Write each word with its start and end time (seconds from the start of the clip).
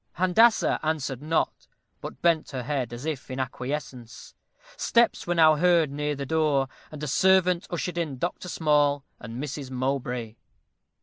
Handassah 0.17 0.79
answered 0.81 1.21
not, 1.21 1.67
but 2.01 2.23
bent 2.23 2.49
her 2.49 2.63
head, 2.63 2.91
as 2.91 3.05
if 3.05 3.29
in 3.29 3.39
acquiescence. 3.39 4.33
Steps 4.75 5.27
were 5.27 5.35
now 5.35 5.57
heard 5.57 5.91
near 5.91 6.15
the 6.15 6.25
door, 6.25 6.69
and 6.91 7.03
a 7.03 7.07
servant 7.07 7.67
ushered 7.69 7.99
in 7.99 8.17
Dr. 8.17 8.49
Small 8.49 9.05
and 9.19 9.33
Mrs. 9.39 9.69
Mowbray. 9.69 10.37